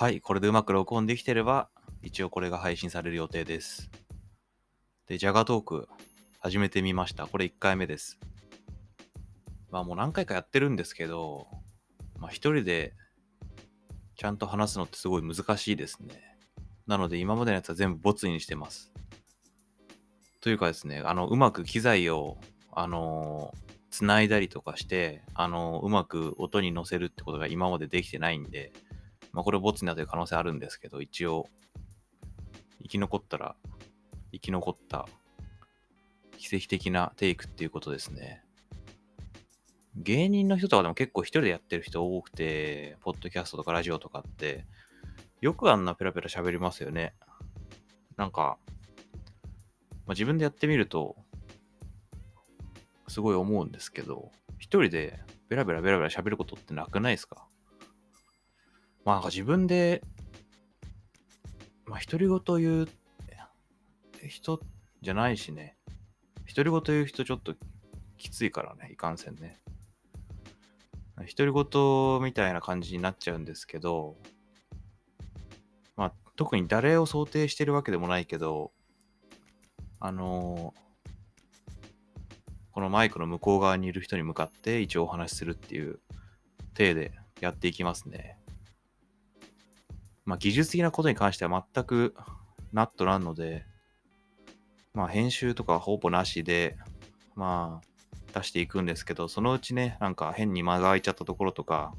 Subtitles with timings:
[0.00, 1.70] はい、これでうまく録音できてれば、
[2.02, 3.90] 一応これが配信される予定です。
[5.08, 5.88] で、ジャガトーク
[6.38, 7.26] 始めてみました。
[7.26, 8.16] これ1回目です。
[9.72, 11.48] まあもう何回かやってるんですけど、
[12.16, 12.94] まあ一人で
[14.14, 16.38] ちゃんと話すのってすごい難しいですね。
[16.86, 18.92] なので今までのやつは全部ボツにしてます。
[20.40, 22.38] というかですね、あの、うまく機材を、
[22.70, 28.72] あのー繋いだりとかして、あのーうまく音に乗せるってことが今までできてないんで、
[29.32, 31.48] まあこれボツになってる可能性あるんですけど、一応、
[32.82, 33.56] 生き残ったら、
[34.32, 35.08] 生き残った
[36.36, 38.42] 奇跡的なテイクっていうことですね。
[39.96, 44.64] 芸人の人とかでも結構一人でやってる人多くて、ポッドキャストとかラジオとかって、
[45.40, 47.14] よくあんなペラペラ喋りますよね。
[48.16, 48.58] なんか、
[50.06, 51.16] まあ、自分でやってみると、
[53.08, 55.18] すごい思うんですけど、一人で
[55.48, 57.47] ベラベラベラベラ喋ることってなくないですか？
[59.04, 60.02] まあなんか自分で、
[61.86, 62.88] まあ独り言言う
[64.28, 64.60] 人
[65.00, 65.76] じゃないしね。
[66.54, 67.54] 独り言言う人ちょっと
[68.16, 69.60] きついからね、いかんせんね。
[71.16, 74.16] 独り言みたいな感じになっちゃうんですけど、
[75.96, 78.72] まあ特に誰を想定してるわけでもないけど、
[80.00, 80.74] あの
[82.70, 85.98] このマイクの向こう側にいる人に向かって一応お話しするっていう
[86.74, 88.37] 体でやっていきますね。
[90.28, 92.14] まあ技術的なことに関しては全く
[92.74, 93.64] ナットなんので、
[94.92, 96.76] まあ編集とかほぼなしで、
[97.34, 101.94] まあ出していくんですけど、そのうちね、なんか変に間が空いちゃったところとか、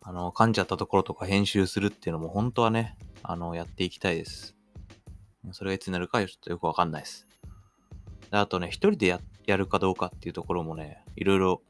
[0.00, 4.56] あの、噛んじゃったところとか編集するっていうのも本当はね、あの、やっていきたいです。
[5.50, 7.26] それがいつになるかちょっとよくわかんないです。
[8.30, 11.60] であとね、一人でややるかどうかっていうところもね、いろいろ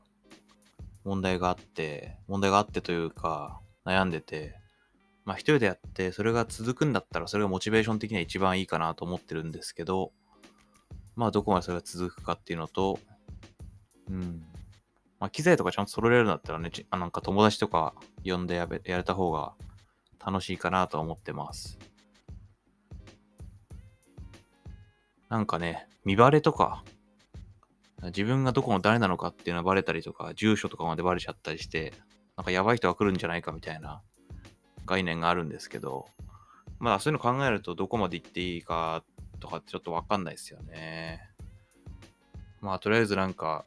[1.03, 4.55] 問題があって、問題があってというか、悩んでて、
[5.25, 10.13] まあ一人でやって、それが続くんだったら、それがモチベーション的には一番いいかなと思ってるんですけど、
[11.17, 12.99] まあどこまでそれが続くかっていうのと、
[14.09, 14.45] うん。
[15.21, 17.95] まあ機材とかちゃんと揃えるんだったらね、あなんか友達とか
[18.25, 19.55] 呼んでやべやれた方が
[20.25, 21.79] 楽しいかなと思ってます。
[25.29, 26.85] なんかね、見バレとか、
[28.03, 31.95] 自分がどこの誰なのかっていうのがバレたりとか、住所とかまでバレちゃったりして、
[32.37, 34.03] なんかやばい人が来るんじゃないかみたいな
[34.87, 36.07] 概念があるんですけど、
[36.79, 39.05] まあそういうの考えるとどこまで行っていいか
[39.41, 41.29] とかってちょっとわかんないですよね。
[42.61, 43.65] まあとりあえずなんか、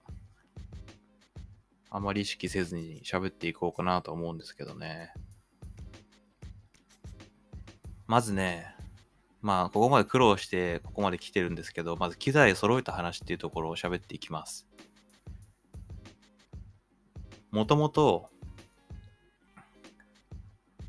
[1.90, 5.14] あまり意識せずに喋っていこうかなと思うんですけどね。
[8.08, 8.76] まずね、
[9.42, 14.68] まあ、ここまで苦労して、ここまで来てるんですけど、まず機材揃えた話っていうところを喋っていきます。
[17.52, 18.30] もともと、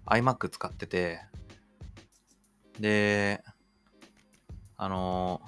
[0.06, 1.20] iMac 使ってて、
[2.80, 3.42] で、
[4.76, 5.40] あの、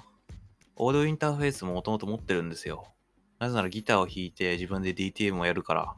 [0.75, 2.93] オーディオインターフェースももともと持ってるんですよ。
[3.37, 5.95] なぜならギターを弾いて自分で DTM をやるから。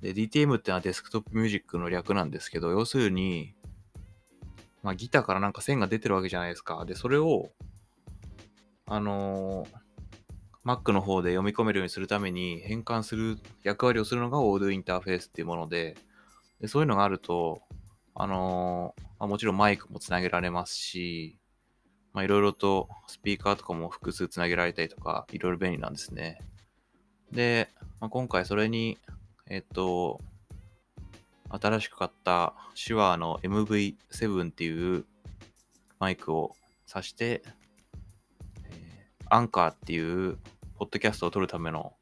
[0.00, 3.54] で、DTM ってのはデスクトップミュージックの略なんですけど、要するに、
[4.82, 6.84] まあ、ギターからなんか線が出てるわけじゃないですか。
[6.84, 7.50] で、それを、
[8.86, 9.82] あのー
[10.64, 15.96] Mac の方で読み込めるようにするために変換する役割をするのがオーディオインターフェースっていうもので、
[16.62, 17.60] でそういうのがあると、
[18.14, 21.38] あのーまあ、もちろんマイクもつなげられますし、
[22.12, 26.38] まあ、いろいろとスピーカーとかも複数つなげられたりとか、いろいろ便利なんですね。
[27.32, 27.68] で、
[28.00, 28.98] まあ、今回それに、
[29.48, 30.20] えっと、
[31.50, 35.04] 新しく買った手話の MV7 っていう
[35.98, 36.56] マイクを
[36.86, 37.42] 挿して、
[38.64, 40.38] えアンカーっていう
[40.78, 41.94] ポッドキャストを撮るための、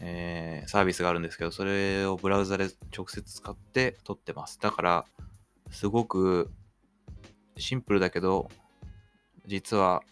[0.00, 4.58] えーサービスがあるんですけど、それをブラウザで直接使って撮ってます。
[4.60, 5.04] だから、
[5.70, 6.50] すごく
[7.56, 8.50] シンプルだけど、
[9.46, 10.02] 実は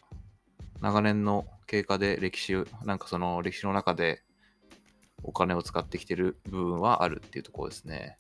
[0.81, 2.55] 長年の経過で歴史、
[2.85, 4.23] なんかその歴史の中で
[5.23, 8.17] お金を使ってきてる部分はあるっていうところですね。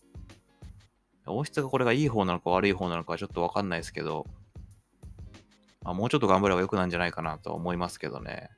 [1.26, 4.26] 音質がこれがいい方なのか悪い方なのかはちょっとわかんないですけど、
[5.82, 8.50] まあ、もうちょっと頑張れば良くなるんじゃないかなと思いますけどね。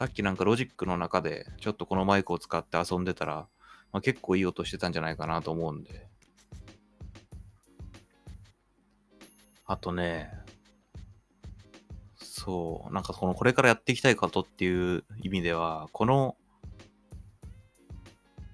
[0.00, 3.46] さっきなんかロジックの中でちょっとこのマイクを使って遊んでたら、
[3.92, 6.08] まあ、結構いい音してたんじゃないかなと思うんで。
[9.66, 10.32] あとね、
[12.16, 16.34] そう、なんかこのこれからやっていきたいことっていう意味では、この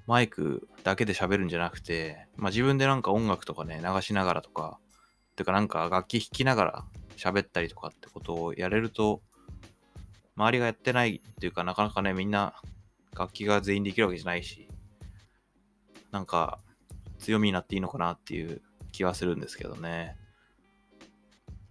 [0.09, 4.81] マイクだけで喋るんじゃなくて、まあ、自分でなんか音楽とかね、流しながらとか、
[5.37, 6.85] てかなんか楽器弾きながら
[7.17, 9.23] 喋ったりとかってことをやれると、
[10.37, 12.55] 周りがやってないっていうか、なかなかね、みんな
[13.17, 14.69] 楽器が全員できるわけじゃないし、
[16.13, 16.59] なんか
[17.19, 18.61] 強みになっていいのかなっていう
[18.93, 20.17] 気はするんですけどね。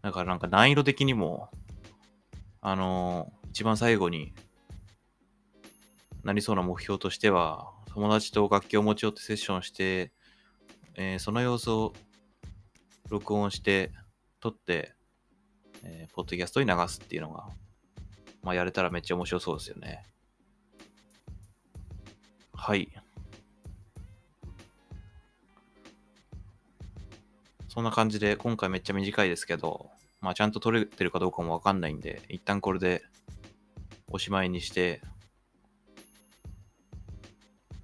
[0.01, 1.49] だからなんか難易度的にも、
[2.61, 4.33] あのー一番最後に
[6.25, 10.11] なりそうな目標としては、友達と楽器を持ち寄ってセッションして、
[10.95, 11.93] えーその様子を
[13.09, 13.91] 録音して、
[14.41, 14.93] 撮って、
[15.83, 17.47] えーポッドキャストに流すっていうのが、
[18.45, 20.05] まあ、やれたらめっちゃ面白そうですよね。
[22.53, 22.91] はい。
[27.67, 29.89] そんな感じで、今回めっちゃ短いですけど、
[30.21, 33.01] まあ、ちゃんと撮れてるかどうかもわかんないんで、一旦これで
[34.09, 35.01] おしまいにして、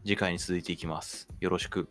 [0.04, 1.28] 次回に続いていきます。
[1.40, 1.90] よろしく。